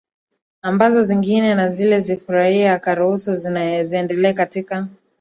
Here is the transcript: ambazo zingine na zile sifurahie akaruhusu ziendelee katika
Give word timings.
ambazo 0.61 1.03
zingine 1.03 1.55
na 1.55 1.69
zile 1.69 2.01
sifurahie 2.01 2.69
akaruhusu 2.71 3.35
ziendelee 3.83 4.33
katika 4.33 4.87